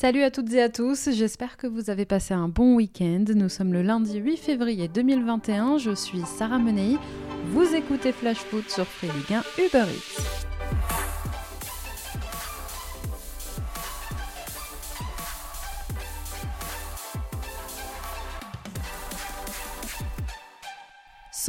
[0.00, 3.26] Salut à toutes et à tous, j'espère que vous avez passé un bon week-end.
[3.34, 6.96] Nous sommes le lundi 8 février 2021, je suis Sarah Menei.
[7.48, 10.59] Vous écoutez Flash Foot sur Free Ligue 1 Uber Eats.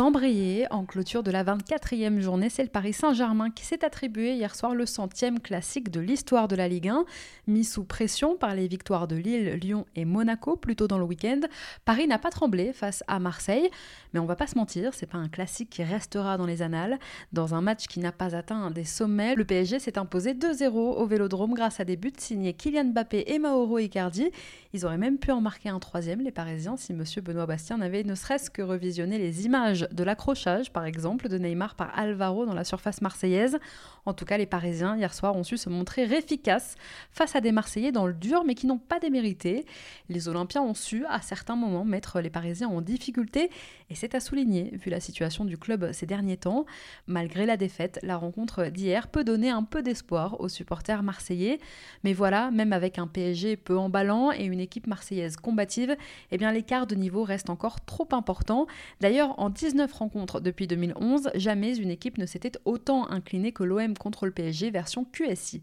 [0.04, 4.74] En clôture de la 24e journée, c'est le Paris Saint-Germain qui s'est attribué hier soir
[4.74, 7.06] le centième classique de l'histoire de la Ligue 1.
[7.46, 11.04] Mis sous pression par les victoires de Lille, Lyon et Monaco plus tôt dans le
[11.04, 11.42] week-end,
[11.86, 13.70] Paris n'a pas tremblé face à Marseille.
[14.14, 16.98] Mais on va pas se mentir, c'est pas un classique qui restera dans les annales.
[17.32, 21.06] Dans un match qui n'a pas atteint des sommets, le PSG s'est imposé 2-0 au
[21.06, 24.32] Vélodrome grâce à des buts signés Kylian Mbappé et Mauro Icardi.
[24.74, 28.04] Ils auraient même pu en marquer un troisième, les Parisiens, si Monsieur Benoît Bastien n'avait
[28.04, 32.54] ne serait-ce que revisionné les images de l'accrochage, par exemple, de Neymar par Alvaro dans
[32.54, 33.58] la surface marseillaise.
[34.06, 36.76] En tout cas, les Parisiens, hier soir, ont su se montrer efficaces
[37.12, 39.66] face à des Marseillais dans le dur, mais qui n'ont pas démérité.
[40.10, 43.50] Les Olympiens ont su, à certains moments, mettre les Parisiens en difficulté,
[43.90, 46.66] et c'est à souligner, vu la situation du club ces derniers temps.
[47.08, 51.60] Malgré la défaite, la rencontre d'hier peut donner un peu d'espoir aux supporters marseillais.
[52.04, 55.96] Mais voilà, même avec un PSG peu emballant et une équipe marseillaise combative,
[56.32, 58.68] eh bien l'écart de niveau reste encore trop important.
[59.00, 63.64] D'ailleurs, en 10 19 rencontres depuis 2011, jamais une équipe ne s'était autant inclinée que
[63.64, 65.62] l'OM contre le PSG version QSI.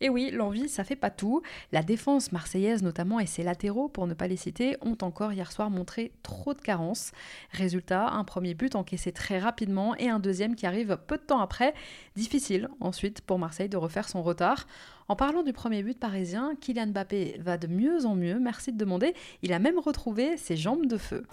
[0.00, 1.42] Et oui, l'envie, ça fait pas tout.
[1.72, 5.50] La défense marseillaise notamment et ses latéraux, pour ne pas les citer, ont encore hier
[5.50, 7.12] soir montré trop de carences.
[7.50, 11.40] Résultat, un premier but encaissé très rapidement et un deuxième qui arrive peu de temps
[11.40, 11.74] après.
[12.14, 14.66] Difficile ensuite pour Marseille de refaire son retard.
[15.08, 18.78] En parlant du premier but parisien, Kylian Mbappé va de mieux en mieux, merci de
[18.78, 19.14] demander.
[19.42, 21.24] Il a même retrouvé ses jambes de feu.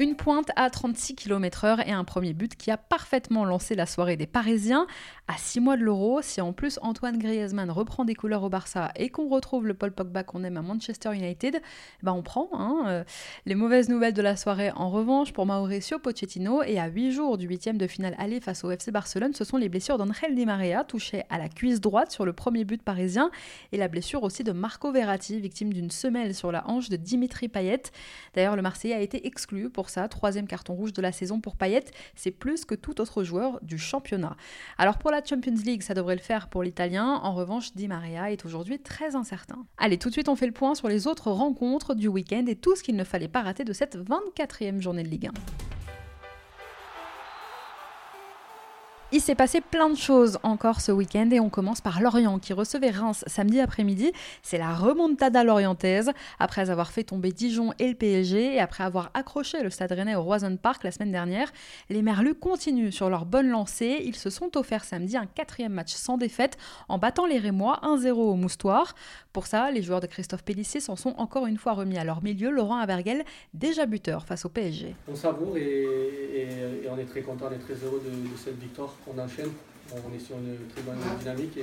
[0.00, 4.16] Une pointe à 36 km/h et un premier but qui a parfaitement lancé la soirée
[4.16, 4.86] des Parisiens.
[5.28, 8.92] À 6 mois de l'Euro, si en plus Antoine Griezmann reprend des couleurs au Barça
[8.96, 11.60] et qu'on retrouve le Paul Pogba qu'on aime à Manchester United,
[12.02, 12.48] ben on prend.
[12.54, 13.04] Hein, euh.
[13.44, 17.36] Les mauvaises nouvelles de la soirée, en revanche, pour Mauricio Pochettino et à 8 jours
[17.36, 20.46] du huitième de finale aller face au FC Barcelone, ce sont les blessures d'Angel Di
[20.46, 23.30] Maria, touché à la cuisse droite sur le premier but parisien,
[23.70, 27.48] et la blessure aussi de Marco Verratti, victime d'une semelle sur la hanche de Dimitri
[27.48, 27.82] Payet.
[28.32, 31.56] D'ailleurs, le Marseillais a été exclu pour ça, troisième carton rouge de la saison pour
[31.56, 31.84] Payet,
[32.14, 34.36] c'est plus que tout autre joueur du championnat.
[34.78, 38.30] Alors pour la Champions League, ça devrait le faire pour l'Italien, en revanche Di Maria
[38.30, 39.66] est aujourd'hui très incertain.
[39.76, 42.56] Allez, tout de suite on fait le point sur les autres rencontres du week-end et
[42.56, 45.79] tout ce qu'il ne fallait pas rater de cette 24e journée de Ligue 1.
[49.12, 52.52] Il s'est passé plein de choses encore ce week-end et on commence par Lorient qui
[52.52, 54.12] recevait Reims samedi après-midi.
[54.40, 59.10] C'est la remontada lorientaise après avoir fait tomber Dijon et le PSG et après avoir
[59.14, 61.50] accroché le Stade Rennais au Roison Park la semaine dernière.
[61.88, 64.00] Les Merlus continuent sur leur bonne lancée.
[64.04, 66.56] Ils se sont offerts samedi un quatrième match sans défaite
[66.88, 68.94] en battant les Rémois 1-0 au Moustoir.
[69.32, 72.22] Pour ça, les joueurs de Christophe Pellissier s'en sont encore une fois remis à leur
[72.22, 74.94] milieu, Laurent Averguel, déjà buteur face au PSG.
[75.08, 79.18] On savoure et, on est très content, on est très heureux de cette victoire on
[79.18, 79.50] enchaîne.
[79.92, 81.58] On est sur une très bonne dynamique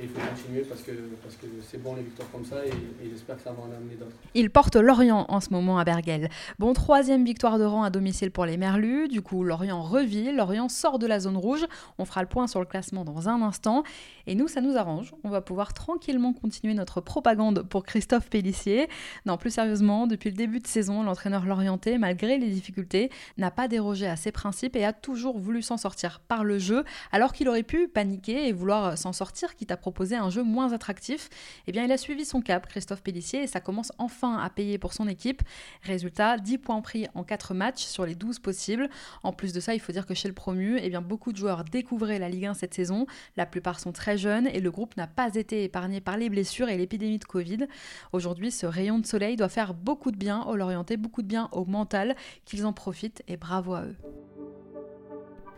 [0.00, 0.92] il faut continuer parce que
[1.22, 2.72] parce que c'est bon les victoires comme ça et,
[3.10, 4.16] j'espère que ça va en amener d'autres.
[4.34, 6.30] Il porte Lorient en ce moment à Bergel.
[6.58, 9.08] Bon, troisième victoire de rang à domicile pour les Merlus.
[9.08, 11.66] Du coup, Lorient revit, Lorient sort de la zone rouge.
[11.98, 13.82] On fera le point sur le classement dans un instant.
[14.26, 15.12] Et nous, ça nous arrange.
[15.24, 18.88] On va pouvoir tranquillement continuer notre propagande pour Christophe Pellissier.
[19.26, 23.68] Non, plus sérieusement, depuis le début de saison, l'entraîneur lorientais, malgré les difficultés, n'a pas
[23.68, 27.48] dérogé à ses principes et a toujours voulu s'en sortir par le jeu, alors qu'il
[27.48, 31.28] aurait pu paniquer et vouloir s'en sortir, quitte à proposer un jeu moins attractif,
[31.66, 34.78] eh bien il a suivi son cap, Christophe Pellissier, et ça commence enfin à payer
[34.78, 35.42] pour son équipe.
[35.82, 38.88] Résultat, 10 points pris en 4 matchs sur les 12 possibles.
[39.24, 41.36] En plus de ça, il faut dire que chez le promu, eh bien beaucoup de
[41.36, 43.06] joueurs découvraient la Ligue 1 cette saison.
[43.36, 46.68] La plupart sont très jeunes et le groupe n'a pas été épargné par les blessures
[46.68, 47.66] et l'épidémie de Covid.
[48.12, 51.48] Aujourd'hui, ce rayon de soleil doit faire beaucoup de bien au Lorientais, beaucoup de bien
[51.50, 52.14] au mental,
[52.44, 53.96] qu'ils en profitent et bravo à eux.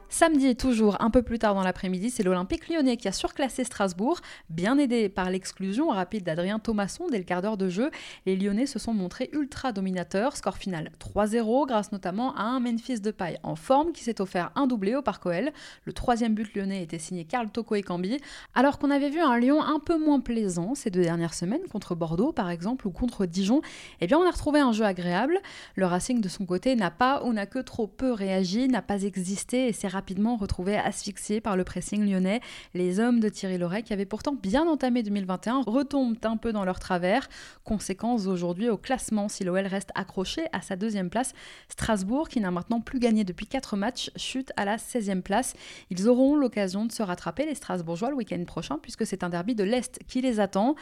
[0.08, 4.20] Samedi, toujours un peu plus tard dans l'après-midi, c'est l'Olympique lyonnais qui a surclassé Strasbourg.
[4.48, 7.90] Bien aidé par l'exclusion rapide d'Adrien Thomasson dès le quart d'heure de jeu,
[8.26, 10.36] les Lyonnais se sont montrés ultra dominateurs.
[10.36, 14.52] Score final 3-0 grâce notamment à un Memphis de paille en forme qui s'est offert
[14.54, 15.50] un doublé au Parc OL.
[15.84, 18.18] Le troisième but lyonnais était signé Karl Toko et Cambi.
[18.54, 21.94] Alors qu'on avait vu un Lyon un peu moins plaisant ces deux dernières semaines, contre
[21.94, 23.62] Bordeaux par exemple ou contre Dijon,
[24.00, 25.40] eh bien on a retrouvé un jeu agréable.
[25.74, 29.02] Le Racing de son côté n'a pas ou n'a que trop peu réagi, n'a pas
[29.02, 32.40] existé et s'est rapidement retrouvés asphyxiés par le pressing lyonnais.
[32.74, 36.64] Les hommes de Thierry Loret, qui avaient pourtant bien entamé 2021, retombent un peu dans
[36.64, 37.28] leur travers.
[37.64, 41.32] Conséquence aujourd'hui au classement, si l'OL reste accroché à sa deuxième place,
[41.68, 45.54] Strasbourg, qui n'a maintenant plus gagné depuis 4 matchs, chute à la 16e place.
[45.90, 49.54] Ils auront l'occasion de se rattraper, les Strasbourgeois, le week-end prochain, puisque c'est un derby
[49.54, 50.74] de l'Est qui les attend.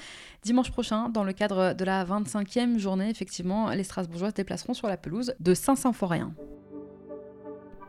[0.42, 4.88] Dimanche prochain, dans le cadre de la 25e journée, effectivement, les Strasbourgeois se déplaceront sur
[4.88, 6.32] la pelouse de Saint-Symphorien.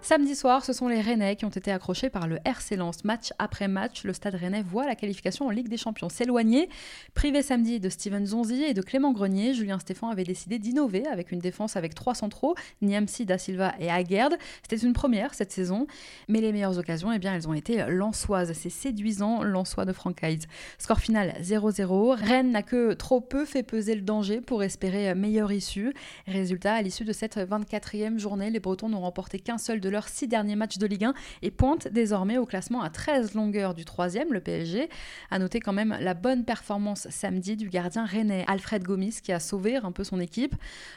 [0.04, 3.06] Samedi soir, ce sont les Rennais qui ont été accrochés par le RC Lens.
[3.06, 6.68] Match après match, le Stade Rennais voit la qualification en Ligue des Champions s'éloigner.
[7.14, 11.32] Privé samedi de Steven Zonzi et de Clément Grenier, Julien Stéphan avait décidé d'innover avec
[11.32, 14.36] une défense avec trois centraux, Niamsi, Da Silva et Aguerd.
[14.62, 15.88] C'était une première cette saison,
[16.28, 18.52] mais les meilleures occasions, eh bien, elles ont été lensoises.
[18.52, 20.48] C'est séduisant, lensois de Francaise.
[20.80, 22.20] Score final 0-0.
[22.22, 25.94] Rennes n'a que trop peu fait peser le danger pour espérer meilleure issue.
[26.28, 30.10] Résultat, à l'issue de cette 24e journée, les Bretons n'ont remporté qu'un seul de leurs
[30.10, 31.14] six derniers matchs de Ligue 1
[31.44, 34.90] et pointe désormais au classement à 13 longueurs du troisième, le PSG.
[35.30, 39.40] À noter quand même la bonne performance samedi du gardien rennais Alfred Gomis qui a
[39.40, 40.56] sauvé un peu son équipe.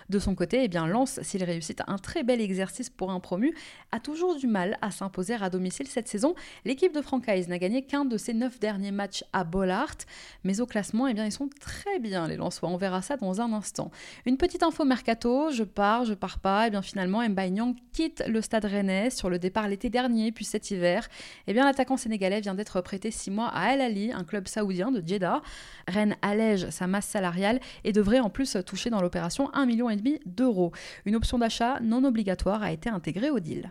[0.08, 3.54] De son côté, eh bien Lens, s'il réussit un très bel exercice pour un promu,
[3.92, 6.34] a toujours du mal à s'imposer à domicile cette saison.
[6.64, 9.96] L'équipe de Francaise n'a gagné qu'un de ses neuf derniers matchs à Bollard,
[10.42, 12.70] mais au classement, eh bien, ils sont très bien les Lensois.
[12.70, 13.90] On verra ça dans un instant.
[14.24, 17.52] Une petite info mercato, je pars, je pars pas, et eh bien finalement Mbaye
[17.92, 21.08] quitte le stade rennais sur le départ l'été dernier, puis cet hiver,
[21.46, 24.90] eh bien l'attaquant sénégalais vient d'être prêté six mois à Al Ali, un club saoudien
[24.90, 25.42] de Jeddah.
[25.88, 29.88] Rennes allège sa masse salariale et devrait en plus toucher dans l'opération 1,5 million
[30.26, 30.72] d'euros.
[31.04, 33.70] Une option d'achat non obligatoire a été intégrée au deal.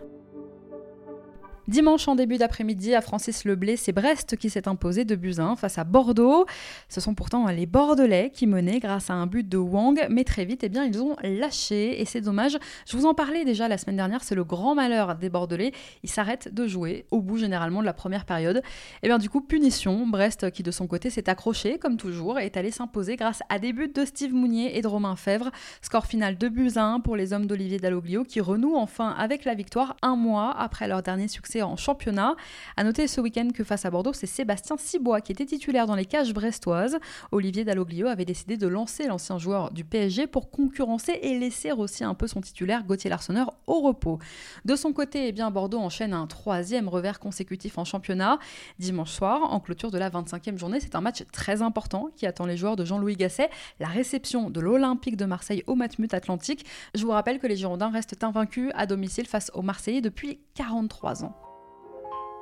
[1.67, 5.79] Dimanche en début d'après-midi à Francis Leblé, c'est Brest qui s'est imposé de Buzyn face
[5.79, 6.45] à Bordeaux.
[6.89, 10.45] Ce sont pourtant les Bordelais qui menaient grâce à un but de Wang, mais très
[10.45, 12.59] vite, eh bien, ils ont lâché et c'est dommage.
[12.88, 15.71] Je vous en parlais déjà la semaine dernière, c'est le grand malheur des Bordelais.
[16.03, 18.57] Ils s'arrêtent de jouer au bout généralement de la première période.
[18.57, 18.61] Et
[19.01, 22.45] eh bien du coup, punition, Brest qui de son côté s'est accroché comme toujours et
[22.45, 25.50] est allé s'imposer grâce à des buts de Steve Mounier et de Romain Fèvre.
[25.81, 29.97] Score final de Buzyn pour les hommes d'Olivier Dalloglio qui renouent enfin avec la victoire
[30.03, 32.36] un mois après leur dernier succès en championnat.
[32.78, 35.96] À noter ce week-end que face à Bordeaux, c'est Sébastien Cibois qui était titulaire dans
[35.96, 36.98] les cages brestoises.
[37.31, 42.04] Olivier Dalloglio avait décidé de lancer l'ancien joueur du PSG pour concurrencer et laisser aussi
[42.04, 44.19] un peu son titulaire Gauthier Larsonneur au repos.
[44.66, 48.40] De son côté, eh bien, Bordeaux enchaîne un troisième revers consécutif en championnat.
[48.80, 52.46] Dimanche soir, en clôture de la 25e journée, c'est un match très important qui attend
[52.46, 53.50] les joueurs de Jean-Louis Gasset,
[53.80, 56.66] la réception de l'Olympique de Marseille au Matmut Atlantique.
[56.94, 61.24] Je vous rappelle que les Girondins restent invaincus à domicile face aux Marseillais depuis 43
[61.24, 61.44] ans.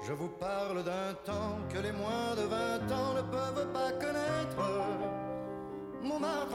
[0.05, 4.33] Je vous parle d'un temps que les moins de 20 ans ne peuvent pas connaître.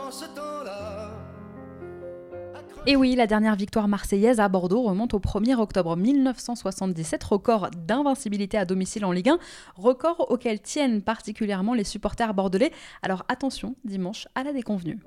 [0.06, 1.11] en ce temps-là.
[2.87, 8.59] Et oui, la dernière victoire marseillaise à Bordeaux remonte au 1er octobre 1977, record d'invincibilité
[8.59, 9.39] à domicile en Ligue 1,
[9.77, 12.73] record auquel tiennent particulièrement les supporters bordelais.
[13.03, 14.99] Alors attention, dimanche à la déconvenue.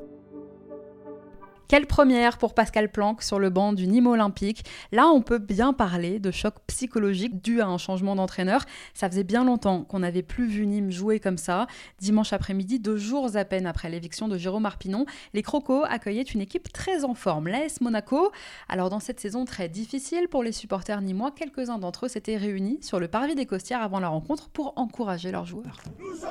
[1.71, 4.65] Quelle première pour Pascal Planck sur le banc du Nîmes Olympique.
[4.91, 8.65] Là, on peut bien parler de choc psychologique dû à un changement d'entraîneur.
[8.93, 11.67] Ça faisait bien longtemps qu'on n'avait plus vu Nîmes jouer comme ça.
[11.97, 16.41] Dimanche après-midi, deux jours à peine après l'éviction de Jérôme Arpinon, les Crocos accueillaient une
[16.41, 18.33] équipe très en forme, l'AS Monaco.
[18.67, 22.79] Alors, dans cette saison très difficile pour les supporters nîmois, quelques-uns d'entre eux s'étaient réunis
[22.81, 25.77] sur le parvis des Costières avant la rencontre pour encourager leurs joueurs.
[25.97, 26.25] Nous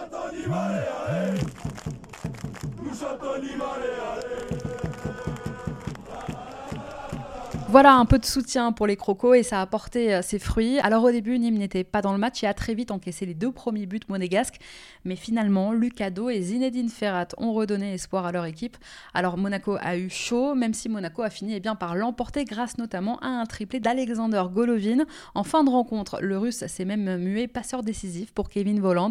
[7.71, 10.81] voilà un peu de soutien pour les crocos et ça a porté euh, ses fruits.
[10.81, 13.35] Alors au début, Nîmes n'était pas dans le match et a très vite encaissé les
[13.35, 14.57] deux premiers buts monégasques.
[15.05, 18.77] Mais finalement, Lucado et Zinedine Ferrat ont redonné espoir à leur équipe.
[19.15, 22.77] Alors Monaco a eu chaud, même si Monaco a fini eh bien, par l'emporter grâce
[22.77, 25.05] notamment à un triplé d'Alexander Golovin.
[25.37, 29.11] En fin de rencontre, le russe s'est même mué passeur décisif pour Kevin Voland.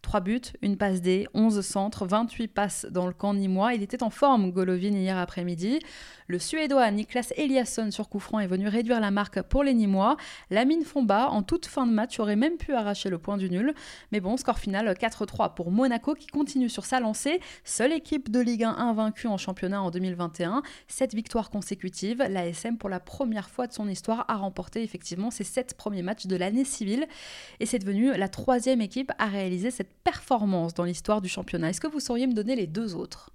[0.00, 3.74] Trois buts, une passe D, 11 centres, 28 passes dans le camp nîmois.
[3.74, 5.80] Il était en forme, Golovin, hier après-midi.
[6.30, 10.18] Le Suédois Niklas Eliasson sur coup franc est venu réduire la marque pour les Nîmois.
[10.50, 13.48] La mine bas en toute fin de match aurait même pu arracher le point du
[13.48, 13.72] nul.
[14.12, 17.40] Mais bon, score final 4-3 pour Monaco qui continue sur sa lancée.
[17.64, 20.62] Seule équipe de Ligue 1 invaincue en championnat en 2021.
[20.86, 22.18] Sept victoires consécutives.
[22.18, 26.26] L'ASM pour la première fois de son histoire a remporté effectivement ses sept premiers matchs
[26.26, 27.08] de l'année civile.
[27.58, 31.70] Et c'est devenu la troisième équipe à réaliser cette performance dans l'histoire du championnat.
[31.70, 33.30] Est-ce que vous sauriez me donner les deux autres?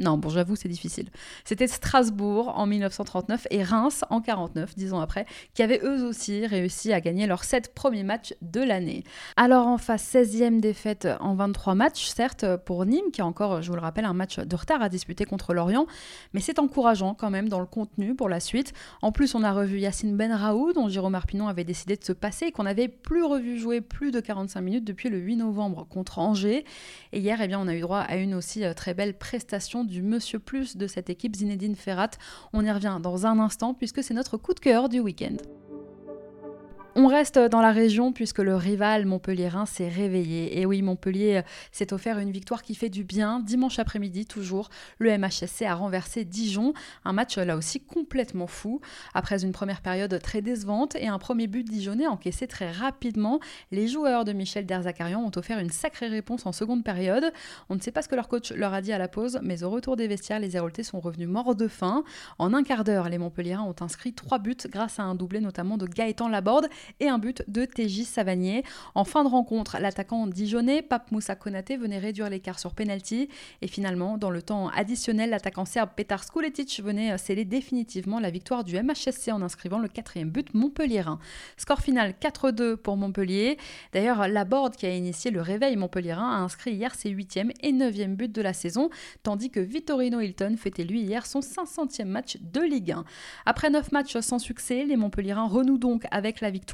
[0.00, 1.10] Non, bon, j'avoue, c'est difficile.
[1.44, 6.46] C'était Strasbourg en 1939 et Reims en 49, dix ans après, qui avaient eux aussi
[6.46, 9.04] réussi à gagner leurs sept premiers matchs de l'année.
[9.36, 13.68] Alors en face, 16e défaite en 23 matchs, certes, pour Nîmes, qui a encore, je
[13.68, 15.86] vous le rappelle, un match de retard à disputer contre Lorient,
[16.32, 18.72] mais c'est encourageant quand même dans le contenu pour la suite.
[19.02, 22.46] En plus, on a revu Yacine Benraoud, dont Jérôme Arpinon avait décidé de se passer
[22.46, 26.20] et qu'on n'avait plus revu jouer plus de 45 minutes depuis le 8 novembre contre
[26.20, 26.64] Angers.
[27.12, 29.84] Et hier, eh bien, on a eu droit à une aussi euh, très belle prestation
[29.90, 32.12] du Monsieur Plus de cette équipe, Zinedine Ferrat.
[32.54, 35.36] On y revient dans un instant puisque c'est notre coup de cœur du week-end.
[37.02, 40.60] On reste dans la région puisque le rival montpellierin s'est réveillé.
[40.60, 41.42] Et oui, Montpellier euh,
[41.72, 43.40] s'est offert une victoire qui fait du bien.
[43.40, 46.74] Dimanche après-midi, toujours, le MHSC a renversé Dijon.
[47.06, 48.82] Un match là aussi complètement fou.
[49.14, 53.40] Après une première période très décevante et un premier but dijonnais encaissé très rapidement,
[53.72, 57.32] les joueurs de Michel Derzakarian ont offert une sacrée réponse en seconde période.
[57.70, 59.62] On ne sait pas ce que leur coach leur a dit à la pause, mais
[59.62, 62.04] au retour des vestiaires, les Héroltais sont revenus morts de faim.
[62.38, 65.78] En un quart d'heure, les Montpelliérains ont inscrit trois buts grâce à un doublé notamment
[65.78, 66.68] de Gaëtan Laborde
[66.98, 68.64] et un but de TJ Savanier.
[68.94, 73.28] En fin de rencontre, l'attaquant dijonnais, Pape Moussa Konaté, venait réduire l'écart sur penalty.
[73.62, 78.64] Et finalement, dans le temps additionnel, l'attaquant serbe Petar Skuletic venait sceller définitivement la victoire
[78.64, 81.18] du MHSC en inscrivant le quatrième but montpelliérain.
[81.56, 83.58] Score final 4-2 pour Montpellier.
[83.92, 88.16] D'ailleurs, Laborde, qui a initié le réveil montpelliérain, a inscrit hier ses huitième et neuvième
[88.16, 88.90] buts de la saison,
[89.22, 93.04] tandis que Vittorino Hilton fêtait lui hier son 500e match de Ligue 1.
[93.46, 96.69] Après 9 matchs sans succès, les Montpelliérains renouent donc avec la victoire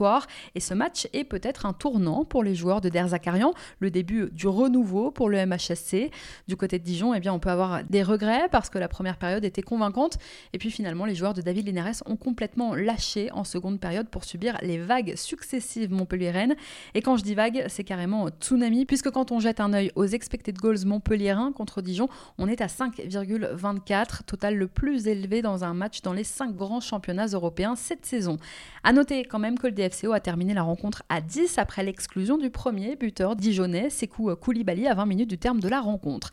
[0.54, 4.28] et ce match est peut-être un tournant pour les joueurs de Der Zakarian, le début
[4.32, 6.10] du renouveau pour le MHSC.
[6.48, 9.16] Du côté de Dijon, eh bien, on peut avoir des regrets parce que la première
[9.16, 10.18] période était convaincante.
[10.52, 14.24] Et puis finalement, les joueurs de David Linares ont complètement lâché en seconde période pour
[14.24, 16.56] subir les vagues successives montpelliéraines.
[16.94, 20.06] Et quand je dis vagues, c'est carrément tsunami, puisque quand on jette un œil aux
[20.06, 25.74] expected goals montpelliérains contre Dijon, on est à 5,24, total le plus élevé dans un
[25.74, 28.38] match dans les 5 grands championnats européens cette saison.
[28.84, 32.38] A noter quand même que le DFCO a terminé la rencontre à 10 après l'exclusion
[32.38, 36.30] du premier buteur dijonnais, Sekou Koulibaly, à 20 minutes du terme de la rencontre.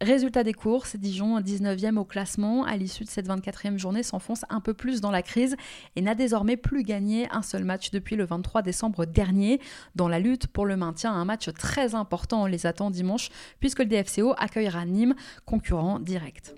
[0.00, 4.60] Résultat des courses, Dijon, 19e au classement, à l'issue de cette 24e journée, s'enfonce un
[4.60, 5.56] peu plus dans la crise
[5.94, 9.60] et n'a désormais plus gagné un seul match depuis le 23 décembre dernier.
[9.94, 13.86] Dans la lutte pour le maintien, un match très important les attend dimanche, puisque le
[13.86, 15.14] DFCO accueillera Nîmes,
[15.46, 16.54] concurrent direct.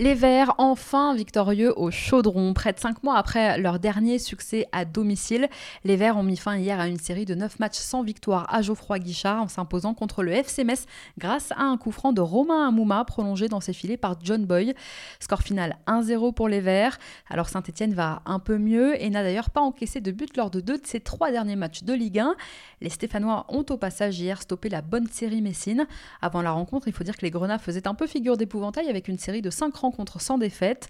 [0.00, 2.54] Les Verts, enfin victorieux au Chaudron.
[2.54, 5.48] Près de 5 mois après leur dernier succès à domicile,
[5.82, 8.62] les Verts ont mis fin hier à une série de 9 matchs sans victoire à
[8.62, 10.86] Geoffroy Guichard en s'imposant contre le FC Metz
[11.18, 14.72] grâce à un coup franc de Romain Amouma prolongé dans ses filets par John Boy.
[15.18, 16.96] Score final 1-0 pour les Verts.
[17.28, 20.60] Alors Saint-Etienne va un peu mieux et n'a d'ailleurs pas encaissé de but lors de
[20.60, 22.36] deux de ses trois derniers matchs de Ligue 1.
[22.82, 25.88] Les Stéphanois ont au passage hier stoppé la bonne série Messine.
[26.22, 29.08] Avant la rencontre, il faut dire que les Grenats faisaient un peu figure d'épouvantail avec
[29.08, 29.87] une série de 5 rencontres
[30.18, 30.88] sans défaite.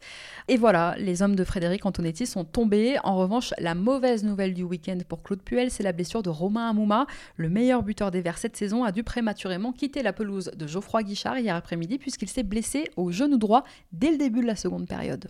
[0.49, 2.97] Et voilà, les hommes de Frédéric Antonetti sont tombés.
[3.05, 6.71] En revanche, la mauvaise nouvelle du week-end pour Claude Puel, c'est la blessure de Romain
[6.71, 7.07] Amouma.
[7.37, 11.02] Le meilleur buteur des Verts cette saison a dû prématurément quitter la pelouse de Geoffroy
[11.02, 14.87] Guichard hier après-midi puisqu'il s'est blessé au genou droit dès le début de la seconde
[14.87, 15.28] période.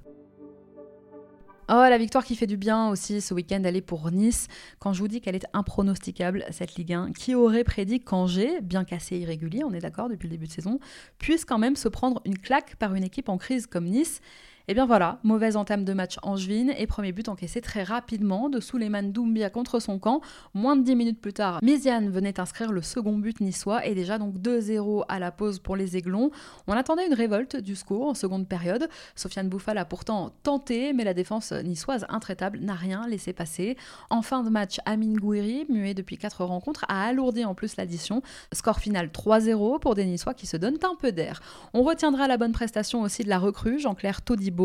[1.70, 4.48] Oh, la victoire qui fait du bien aussi ce week-end, elle est pour Nice.
[4.78, 8.84] Quand je vous dis qu'elle est impronosticable, cette Ligue 1, qui aurait prédit qu'Angers, bien
[8.84, 10.80] cassé irrégulier, on est d'accord depuis le début de saison,
[11.18, 14.22] puisse quand même se prendre une claque par une équipe en crise comme Nice
[14.68, 18.50] et eh bien voilà, mauvaise entame de match angevine et premier but encaissé très rapidement
[18.50, 20.20] de Souleymane Doumbia contre son camp.
[20.52, 24.18] Moins de 10 minutes plus tard, Méziane venait inscrire le second but niçois et déjà
[24.18, 26.30] donc 2-0 à la pause pour les Aiglons.
[26.66, 28.90] On attendait une révolte du score en seconde période.
[29.16, 33.78] Sofiane Bouffal a pourtant tenté, mais la défense niçoise intraitable n'a rien laissé passer.
[34.10, 38.20] En fin de match, Amin Gouiri, muet depuis 4 rencontres, a alourdi en plus l'addition.
[38.52, 41.40] Score final 3-0 pour des Niçois qui se donnent un peu d'air.
[41.72, 44.57] On retiendra la bonne prestation aussi de la recrue Jean-Claire Todibo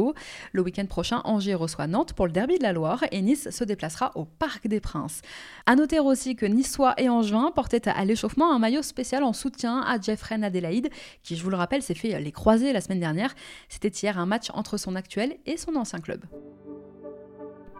[0.51, 3.63] le week-end prochain, Angers reçoit Nantes pour le derby de la Loire et Nice se
[3.63, 5.21] déplacera au Parc des Princes.
[5.65, 9.81] A noter aussi que Niçois et Angevin portaient à l'échauffement un maillot spécial en soutien
[9.81, 10.89] à Jeffrey Adélaïde,
[11.21, 13.33] qui, je vous le rappelle, s'est fait les croiser la semaine dernière.
[13.69, 16.23] C'était hier un match entre son actuel et son ancien club.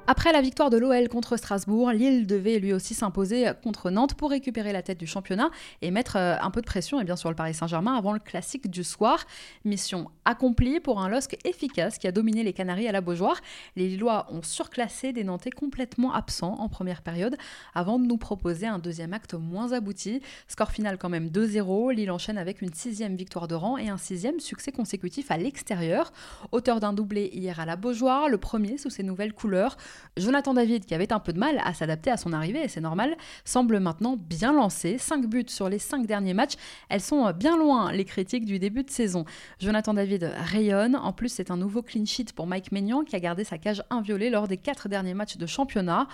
[0.06, 4.32] Après la victoire de l'OL contre Strasbourg, Lille devait lui aussi s'imposer contre Nantes pour
[4.32, 5.50] récupérer la tête du championnat
[5.82, 8.20] et mettre euh, un peu de pression et bien sûr le Paris Saint-Germain avant le
[8.20, 9.26] classique du soir.
[9.64, 13.40] Mission accomplie pour un LOSC efficace qui a dominé les Canaries à la Beaujoire.
[13.78, 17.38] Les Lillois ont surclassé des Nantais complètement absents en première période
[17.74, 20.22] avant de nous proposer un deuxième acte moins abouti.
[20.50, 21.94] Score final quand même 2-0.
[21.94, 26.12] Lille enchaîne avec une sixième victoire de rang et un sixième succès consécutif à l'extérieur.
[26.52, 29.78] Auteur d'un doublé hier à la Beaujoire, le premier sous ses nouvelles couleurs.
[30.18, 32.82] Jonathan David, qui avait un peu de mal à s'adapter à son arrivée, et c'est
[32.82, 34.98] normal, semble maintenant bien lancé.
[34.98, 36.54] 5 buts sur les 5 derniers matchs.
[36.90, 39.26] Elles sont bien loin, les critiques du début de saison.
[39.60, 40.96] Jonathan David rayonne.
[40.96, 43.84] En plus, c'est un nouveau clean sheet pour Mike Maignan, qui a gardé sa cage
[43.90, 46.08] inviolée lors des 4 derniers matchs de championnat.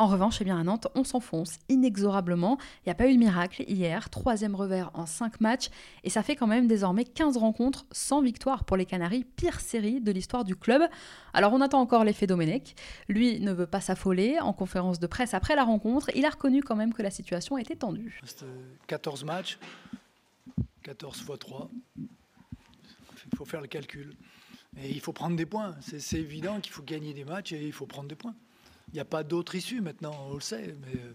[0.00, 2.56] En revanche, eh bien, à Nantes, on s'enfonce inexorablement.
[2.78, 5.68] Il n'y a pas eu de miracle hier, troisième revers en 5 matchs,
[6.04, 10.00] et ça fait quand même désormais 15 rencontres sans victoire pour les Canaries, pire série
[10.00, 10.80] de l'histoire du club.
[11.34, 12.76] Alors on attend encore l'effet Domenech.
[13.10, 14.38] Lui ne veut pas s'affoler.
[14.40, 17.58] En conférence de presse après la rencontre, il a reconnu quand même que la situation
[17.58, 18.22] était tendue.
[18.86, 19.58] 14 matchs,
[20.82, 21.70] 14 x 3.
[21.98, 24.16] Il faut faire le calcul.
[24.80, 25.74] Et il faut prendre des points.
[25.82, 28.34] C'est évident qu'il faut gagner des matchs et il faut prendre des points.
[28.92, 31.14] Il n'y a pas d'autre issue maintenant, on le sait, mais euh,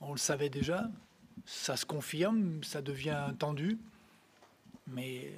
[0.00, 0.88] on le savait déjà.
[1.44, 3.78] Ça se confirme, ça devient tendu,
[4.86, 5.32] mais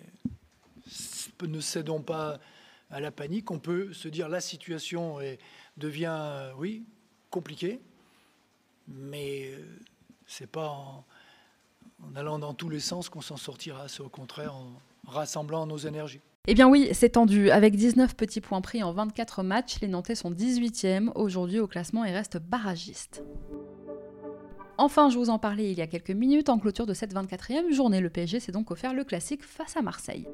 [1.43, 2.39] ne cédons pas
[2.91, 3.51] à la panique.
[3.51, 5.19] On peut se dire la situation
[5.77, 6.85] devient, euh, oui,
[7.31, 7.81] compliquée,
[8.89, 9.79] mais euh,
[10.27, 11.05] c'est pas en
[12.15, 13.89] allant dans tous les sens qu'on s'en sortira.
[13.89, 14.73] C'est au contraire en
[15.07, 16.21] rassemblant nos énergies.
[16.49, 17.51] Eh bien oui, c'est tendu.
[17.51, 22.05] Avec 19 petits points pris en 24 matchs, les Nantais sont 18e aujourd'hui au classement
[22.05, 23.23] et restent barragistes.
[24.77, 27.73] Enfin, je vous en parlais il y a quelques minutes, en clôture de cette 24e
[27.73, 30.27] journée, le PSG s'est donc offert le classique face à Marseille.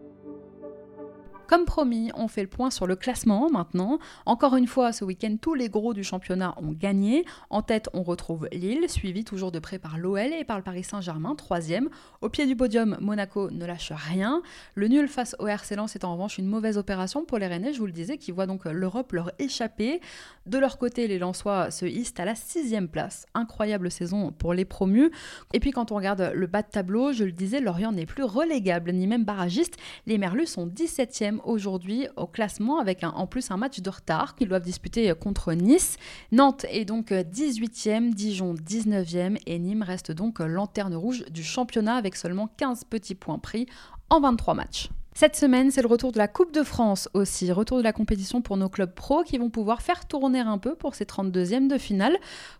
[1.48, 3.98] Comme promis, on fait le point sur le classement maintenant.
[4.26, 7.24] Encore une fois, ce week-end, tous les gros du championnat ont gagné.
[7.48, 10.84] En tête, on retrouve Lille, suivi toujours de près par l'OL et par le Paris
[10.84, 11.88] Saint-Germain, troisième.
[12.20, 14.42] Au pied du podium, Monaco ne lâche rien.
[14.74, 17.78] Le nul face au RC est en revanche une mauvaise opération pour les Rennais, je
[17.78, 20.02] vous le disais, qui voient donc l'Europe leur échapper.
[20.44, 23.24] De leur côté, les Lensois se hissent à la sixième place.
[23.32, 25.10] Incroyable saison pour les promus.
[25.54, 28.24] Et puis quand on regarde le bas de tableau, je le disais, Lorient n'est plus
[28.24, 29.76] relégable, ni même barragiste.
[30.06, 34.48] Les Merlus sont 17e aujourd'hui au classement avec en plus un match de retard qu'ils
[34.48, 35.96] doivent disputer contre Nice.
[36.32, 42.16] Nantes est donc 18e, Dijon 19e et Nîmes reste donc lanterne rouge du championnat avec
[42.16, 43.66] seulement 15 petits points pris
[44.10, 44.88] en 23 matchs.
[45.20, 48.40] Cette semaine, c'est le retour de la Coupe de France aussi, retour de la compétition
[48.40, 51.76] pour nos clubs pro qui vont pouvoir faire tourner un peu pour ces 32e de
[51.76, 52.16] finale.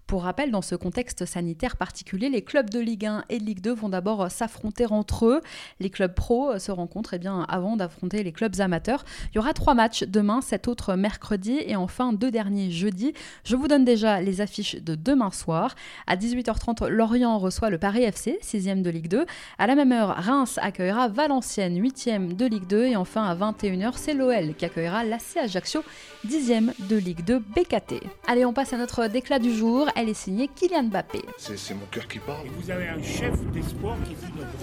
[0.09, 3.61] Pour rappel, dans ce contexte sanitaire particulier, les clubs de Ligue 1 et de Ligue
[3.61, 5.43] 2 vont d'abord s'affronter entre eux.
[5.81, 9.05] Les clubs pro se rencontrent eh bien, avant d'affronter les clubs amateurs.
[9.31, 13.13] Il y aura trois matchs demain, cet autre mercredi et enfin deux derniers jeudi.
[13.45, 15.75] Je vous donne déjà les affiches de demain soir.
[16.07, 19.27] À 18h30, Lorient reçoit le Paris FC, 6e de Ligue 2.
[19.59, 22.87] À la même heure, Reims accueillera Valenciennes, 8e de Ligue 2.
[22.87, 25.85] Et enfin, à 21h, c'est l'OL qui accueillera l'AC Ajaccio,
[26.27, 28.03] 10e de Ligue 2 BKT.
[28.27, 31.23] Allez, on passe à notre déclat du jour elle est signée Kylian Mbappé.
[31.39, 32.47] C'est mon cœur qui parle.
[32.47, 34.15] Et vous avez un chef d'espoir qui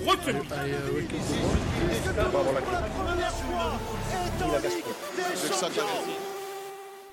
[0.09, 0.39] retenue.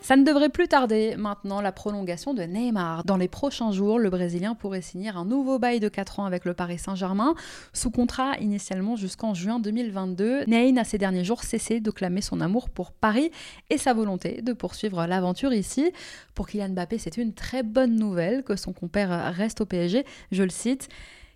[0.02, 3.04] Ça ne devrait plus tarder maintenant la prolongation de Neymar.
[3.04, 6.44] Dans les prochains jours, le Brésilien pourrait signer un nouveau bail de 4 ans avec
[6.44, 7.36] le Paris Saint-Germain,
[7.72, 10.46] sous contrat initialement jusqu'en juin 2022.
[10.46, 13.30] Ney a ces derniers jours cessé de clamer son amour pour Paris
[13.70, 15.92] et sa volonté de poursuivre l'aventure ici.
[16.34, 20.42] Pour Kylian Mbappé, c'est une très bonne nouvelle que son compère reste au PSG, je
[20.42, 20.88] le cite.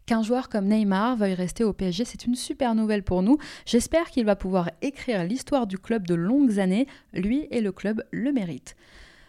[0.06, 3.38] Qu'un joueur comme Neymar veuille rester au PSG, c'est une super nouvelle pour nous.
[3.64, 6.86] J'espère qu'il va pouvoir écrire l'histoire du club de longues années.
[7.12, 8.76] Lui et le club le méritent.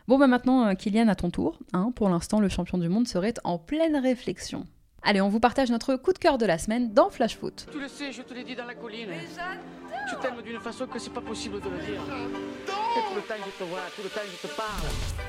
[0.07, 1.57] Bon, bah maintenant, euh, Kylian, à ton tour.
[1.73, 1.91] Hein.
[1.95, 4.67] pour l'instant, le champion du monde serait en pleine réflexion.
[5.01, 7.65] Allez, on vous partage notre coup de cœur de la semaine dans Flash Foot.
[7.71, 9.09] Tu le sais, je te l'ai dit dans la colline.
[10.07, 12.03] Tu t'aimes d'une façon que c'est pas possible de le dire.
[12.67, 15.26] Et tout le temps je te vois, tout le temps je te parle.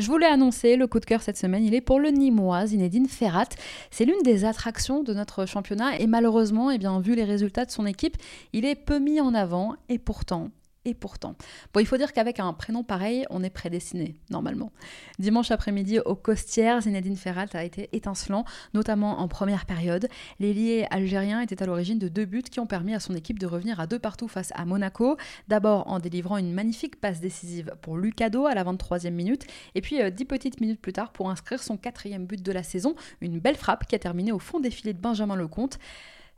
[0.00, 3.06] Je voulais annoncer le coup de cœur cette semaine, il est pour le Nîmois Zinedine
[3.06, 3.50] Ferrat.
[3.90, 7.70] C'est l'une des attractions de notre championnat et malheureusement, eh bien, vu les résultats de
[7.70, 8.16] son équipe,
[8.54, 10.48] il est peu mis en avant et pourtant,
[10.84, 11.36] et pourtant.
[11.74, 14.72] Bon, il faut dire qu'avec un prénom pareil, on est prédestiné, normalement.
[15.18, 20.08] Dimanche après-midi, au Costières, Zinedine Ferrat a été étincelant, notamment en première période.
[20.38, 23.46] L'ailier algérien était à l'origine de deux buts qui ont permis à son équipe de
[23.46, 25.18] revenir à deux partout face à Monaco.
[25.48, 30.00] D'abord en délivrant une magnifique passe décisive pour Lucado à la 23e minute, et puis
[30.00, 33.38] euh, dix petites minutes plus tard pour inscrire son quatrième but de la saison, une
[33.38, 35.78] belle frappe qui a terminé au fond des filets de Benjamin Lecomte.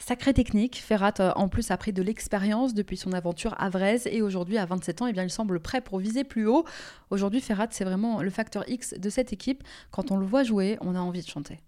[0.05, 4.09] Sacrée technique, Ferrat euh, en plus a pris de l'expérience depuis son aventure à Vraise
[4.11, 6.65] et aujourd'hui à 27 ans, eh bien, il semble prêt pour viser plus haut.
[7.11, 9.63] Aujourd'hui Ferrat c'est vraiment le facteur X de cette équipe.
[9.93, 11.61] Quand on le voit jouer, on a envie de chanter.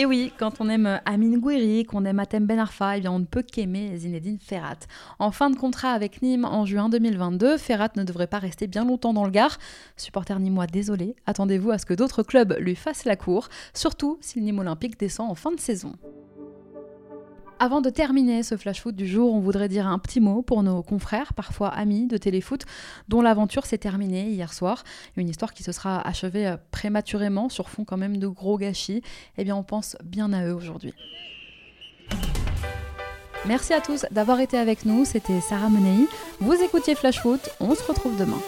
[0.00, 3.18] Et oui, quand on aime Amine Gouiri, qu'on aime Atem Ben Arfa, eh bien on
[3.18, 4.78] ne peut qu'aimer Zinedine Ferrat.
[5.18, 8.84] En fin de contrat avec Nîmes en juin 2022, Ferrat ne devrait pas rester bien
[8.84, 9.58] longtemps dans le Gard.
[9.96, 14.38] Supporter nîmois désolé, attendez-vous à ce que d'autres clubs lui fassent la cour, surtout si
[14.38, 15.94] le Nîmes Olympique descend en fin de saison.
[17.60, 20.62] Avant de terminer ce flash foot du jour, on voudrait dire un petit mot pour
[20.62, 22.64] nos confrères, parfois amis de téléfoot,
[23.08, 24.84] dont l'aventure s'est terminée hier soir.
[25.16, 29.02] Une histoire qui se sera achevée euh, prématurément sur fond quand même de gros gâchis.
[29.38, 30.94] Eh bien, on pense bien à eux aujourd'hui.
[33.44, 35.04] Merci à tous d'avoir été avec nous.
[35.04, 36.06] C'était Sarah Menei.
[36.38, 37.50] Vous écoutiez Flash Foot.
[37.58, 38.38] On se retrouve demain.